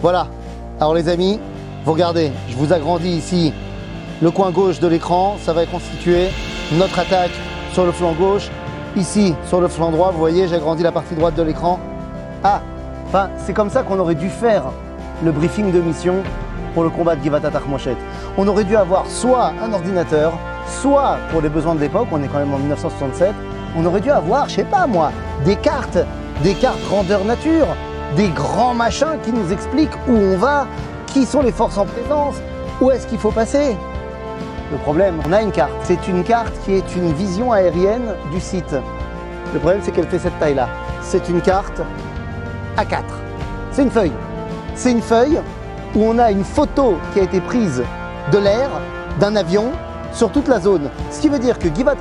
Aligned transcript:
Voilà. 0.00 0.28
Alors 0.80 0.94
les 0.94 1.08
amis, 1.08 1.38
vous 1.84 1.92
regardez, 1.92 2.32
je 2.48 2.56
vous 2.56 2.72
agrandis 2.72 3.10
ici 3.10 3.52
le 4.22 4.30
coin 4.30 4.50
gauche 4.50 4.80
de 4.80 4.88
l'écran. 4.88 5.36
Ça 5.42 5.52
va 5.52 5.66
constituer 5.66 6.28
notre 6.72 6.98
attaque 6.98 7.32
sur 7.72 7.84
le 7.84 7.92
flanc 7.92 8.12
gauche. 8.12 8.48
Ici, 8.96 9.34
sur 9.46 9.60
le 9.60 9.68
flanc 9.68 9.90
droit, 9.90 10.10
vous 10.10 10.18
voyez, 10.18 10.48
j'ai 10.48 10.56
agrandi 10.56 10.82
la 10.82 10.90
partie 10.90 11.14
droite 11.14 11.34
de 11.34 11.42
l'écran. 11.42 11.78
Ah, 12.42 12.60
enfin, 13.06 13.28
c'est 13.36 13.52
comme 13.52 13.70
ça 13.70 13.82
qu'on 13.82 13.98
aurait 13.98 14.14
dû 14.14 14.30
faire 14.30 14.64
le 15.22 15.32
briefing 15.32 15.70
de 15.70 15.80
mission 15.80 16.16
pour 16.74 16.82
le 16.82 16.90
combat 16.90 17.14
de 17.14 17.22
Givata 17.22 17.50
Tarmoshet. 17.50 17.96
On 18.38 18.48
aurait 18.48 18.64
dû 18.64 18.76
avoir 18.76 19.06
soit 19.06 19.52
un 19.62 19.72
ordinateur, 19.72 20.32
soit 20.66 21.18
pour 21.30 21.40
les 21.42 21.48
besoins 21.48 21.74
de 21.74 21.80
l'époque, 21.80 22.08
on 22.10 22.22
est 22.22 22.28
quand 22.28 22.38
même 22.38 22.54
en 22.54 22.58
1967, 22.58 23.32
on 23.76 23.84
aurait 23.84 24.00
dû 24.00 24.10
avoir, 24.10 24.48
je 24.48 24.56
sais 24.56 24.64
pas 24.64 24.86
moi, 24.86 25.12
des 25.44 25.56
cartes, 25.56 25.98
des 26.42 26.54
cartes 26.54 26.80
grandeur 26.88 27.24
nature, 27.24 27.66
des 28.16 28.28
grands 28.28 28.74
machins 28.74 29.18
qui 29.22 29.32
nous 29.32 29.52
expliquent 29.52 29.94
où 30.08 30.12
on 30.12 30.36
va, 30.36 30.66
qui 31.06 31.24
sont 31.26 31.42
les 31.42 31.52
forces 31.52 31.78
en 31.78 31.86
présence, 31.86 32.36
où 32.80 32.90
est-ce 32.90 33.06
qu'il 33.06 33.18
faut 33.18 33.30
passer. 33.30 33.76
Le 34.72 34.78
problème, 34.78 35.20
on 35.26 35.32
a 35.32 35.42
une 35.42 35.52
carte. 35.52 35.72
C'est 35.82 36.08
une 36.08 36.22
carte 36.22 36.52
qui 36.64 36.74
est 36.74 36.96
une 36.96 37.12
vision 37.12 37.52
aérienne 37.52 38.14
du 38.32 38.40
site. 38.40 38.74
Le 39.52 39.58
problème, 39.58 39.80
c'est 39.82 39.90
qu'elle 39.90 40.06
fait 40.06 40.18
cette 40.18 40.38
taille-là. 40.38 40.68
C'est 41.02 41.28
une 41.28 41.40
carte 41.40 41.80
A4. 42.76 43.02
C'est 43.72 43.82
une 43.82 43.90
feuille. 43.90 44.12
C'est 44.74 44.92
une 44.92 45.02
feuille 45.02 45.40
où 45.94 46.04
on 46.04 46.18
a 46.18 46.30
une 46.30 46.44
photo 46.44 46.96
qui 47.12 47.20
a 47.20 47.24
été 47.24 47.40
prise 47.40 47.82
de 48.30 48.38
l'air, 48.38 48.70
d'un 49.18 49.34
avion, 49.34 49.72
sur 50.12 50.30
toute 50.30 50.48
la 50.48 50.60
zone. 50.60 50.90
Ce 51.10 51.20
qui 51.20 51.28
veut 51.28 51.38
dire 51.38 51.58
que 51.58 51.68
Givat 51.74 51.96